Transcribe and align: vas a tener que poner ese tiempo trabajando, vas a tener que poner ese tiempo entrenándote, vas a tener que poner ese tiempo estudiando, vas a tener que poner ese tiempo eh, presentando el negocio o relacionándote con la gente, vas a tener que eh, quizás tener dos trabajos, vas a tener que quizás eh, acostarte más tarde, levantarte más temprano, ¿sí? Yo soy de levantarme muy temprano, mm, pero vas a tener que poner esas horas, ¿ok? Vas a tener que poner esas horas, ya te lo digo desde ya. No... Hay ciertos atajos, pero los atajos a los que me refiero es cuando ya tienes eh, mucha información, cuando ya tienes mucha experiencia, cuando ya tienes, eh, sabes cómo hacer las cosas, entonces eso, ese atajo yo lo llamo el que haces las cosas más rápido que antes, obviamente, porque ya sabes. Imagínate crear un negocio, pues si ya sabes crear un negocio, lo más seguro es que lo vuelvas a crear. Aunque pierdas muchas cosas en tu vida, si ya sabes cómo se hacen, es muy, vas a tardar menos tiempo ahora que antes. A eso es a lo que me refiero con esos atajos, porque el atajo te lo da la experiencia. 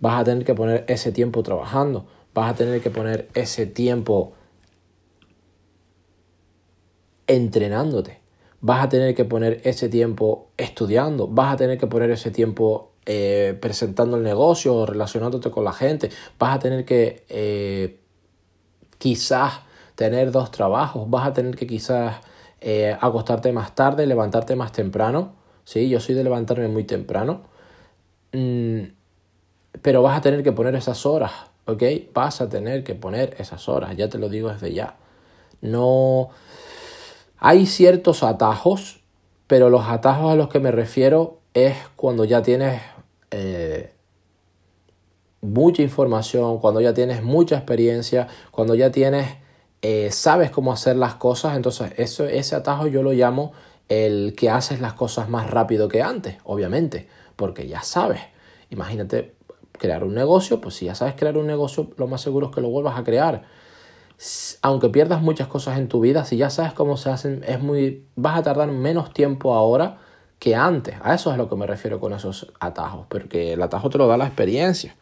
vas 0.00 0.20
a 0.20 0.24
tener 0.24 0.44
que 0.44 0.54
poner 0.54 0.84
ese 0.88 1.12
tiempo 1.12 1.42
trabajando, 1.42 2.06
vas 2.34 2.52
a 2.52 2.54
tener 2.54 2.80
que 2.80 2.90
poner 2.90 3.28
ese 3.34 3.66
tiempo 3.66 4.32
entrenándote, 7.26 8.20
vas 8.60 8.84
a 8.84 8.88
tener 8.88 9.14
que 9.14 9.24
poner 9.24 9.60
ese 9.64 9.88
tiempo 9.88 10.48
estudiando, 10.56 11.28
vas 11.28 11.54
a 11.54 11.56
tener 11.56 11.78
que 11.78 11.86
poner 11.86 12.10
ese 12.10 12.30
tiempo 12.30 12.92
eh, 13.06 13.56
presentando 13.60 14.16
el 14.16 14.22
negocio 14.22 14.74
o 14.74 14.86
relacionándote 14.86 15.50
con 15.50 15.64
la 15.64 15.72
gente, 15.72 16.10
vas 16.38 16.56
a 16.56 16.58
tener 16.58 16.84
que 16.84 17.24
eh, 17.28 18.00
quizás 18.98 19.60
tener 19.94 20.30
dos 20.30 20.50
trabajos, 20.50 21.08
vas 21.08 21.26
a 21.26 21.32
tener 21.32 21.56
que 21.56 21.66
quizás 21.66 22.16
eh, 22.60 22.96
acostarte 23.00 23.52
más 23.52 23.74
tarde, 23.74 24.06
levantarte 24.06 24.56
más 24.56 24.72
temprano, 24.72 25.34
¿sí? 25.64 25.88
Yo 25.88 26.00
soy 26.00 26.14
de 26.14 26.24
levantarme 26.24 26.68
muy 26.68 26.84
temprano, 26.84 27.42
mm, 28.32 28.95
pero 29.82 30.02
vas 30.02 30.18
a 30.18 30.20
tener 30.20 30.42
que 30.42 30.52
poner 30.52 30.74
esas 30.74 31.06
horas, 31.06 31.32
¿ok? 31.66 31.82
Vas 32.14 32.40
a 32.40 32.48
tener 32.48 32.84
que 32.84 32.94
poner 32.94 33.36
esas 33.38 33.68
horas, 33.68 33.96
ya 33.96 34.08
te 34.08 34.18
lo 34.18 34.28
digo 34.28 34.50
desde 34.50 34.72
ya. 34.72 34.96
No... 35.60 36.30
Hay 37.38 37.66
ciertos 37.66 38.22
atajos, 38.22 39.00
pero 39.46 39.68
los 39.68 39.86
atajos 39.86 40.32
a 40.32 40.36
los 40.36 40.48
que 40.48 40.58
me 40.58 40.70
refiero 40.70 41.40
es 41.52 41.76
cuando 41.94 42.24
ya 42.24 42.42
tienes 42.42 42.80
eh, 43.30 43.92
mucha 45.42 45.82
información, 45.82 46.58
cuando 46.58 46.80
ya 46.80 46.94
tienes 46.94 47.22
mucha 47.22 47.56
experiencia, 47.56 48.26
cuando 48.50 48.74
ya 48.74 48.90
tienes, 48.90 49.36
eh, 49.82 50.10
sabes 50.12 50.50
cómo 50.50 50.72
hacer 50.72 50.96
las 50.96 51.14
cosas, 51.14 51.56
entonces 51.56 51.92
eso, 51.98 52.24
ese 52.24 52.56
atajo 52.56 52.86
yo 52.86 53.02
lo 53.02 53.12
llamo 53.12 53.52
el 53.88 54.34
que 54.34 54.50
haces 54.50 54.80
las 54.80 54.94
cosas 54.94 55.28
más 55.28 55.50
rápido 55.50 55.88
que 55.88 56.02
antes, 56.02 56.36
obviamente, 56.44 57.06
porque 57.36 57.68
ya 57.68 57.82
sabes. 57.82 58.22
Imagínate 58.70 59.35
crear 59.76 60.04
un 60.04 60.14
negocio, 60.14 60.60
pues 60.60 60.74
si 60.76 60.86
ya 60.86 60.94
sabes 60.94 61.14
crear 61.14 61.36
un 61.36 61.46
negocio, 61.46 61.90
lo 61.96 62.06
más 62.06 62.20
seguro 62.20 62.48
es 62.48 62.54
que 62.54 62.60
lo 62.60 62.68
vuelvas 62.68 62.98
a 62.98 63.04
crear. 63.04 63.44
Aunque 64.62 64.88
pierdas 64.88 65.20
muchas 65.22 65.48
cosas 65.48 65.78
en 65.78 65.88
tu 65.88 66.00
vida, 66.00 66.24
si 66.24 66.36
ya 66.36 66.50
sabes 66.50 66.72
cómo 66.72 66.96
se 66.96 67.10
hacen, 67.10 67.44
es 67.46 67.60
muy, 67.60 68.06
vas 68.16 68.38
a 68.38 68.42
tardar 68.42 68.68
menos 68.68 69.12
tiempo 69.12 69.54
ahora 69.54 69.98
que 70.38 70.54
antes. 70.54 70.96
A 71.02 71.14
eso 71.14 71.30
es 71.30 71.34
a 71.34 71.36
lo 71.36 71.48
que 71.48 71.56
me 71.56 71.66
refiero 71.66 72.00
con 72.00 72.12
esos 72.12 72.52
atajos, 72.60 73.06
porque 73.08 73.52
el 73.52 73.62
atajo 73.62 73.90
te 73.90 73.98
lo 73.98 74.06
da 74.06 74.16
la 74.16 74.26
experiencia. 74.26 74.96